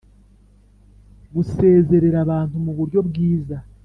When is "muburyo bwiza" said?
2.65-3.57